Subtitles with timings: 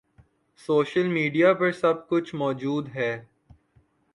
[0.59, 3.13] social media پر سب کچھ موجود ہے